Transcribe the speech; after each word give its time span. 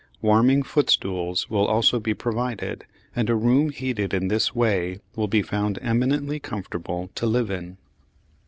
Warming 0.23 0.63
footstools 0.63 1.47
will 1.47 1.67
also 1.67 1.99
be 1.99 2.15
provided, 2.15 2.87
and 3.15 3.29
a 3.29 3.35
room 3.35 3.69
heated 3.69 4.15
in 4.15 4.29
this 4.29 4.55
way 4.55 4.99
will 5.15 5.27
be 5.27 5.43
found 5.43 5.77
eminently 5.79 6.39
comfortable 6.39 7.11
to 7.13 7.27
live 7.27 7.51
in. 7.51 7.77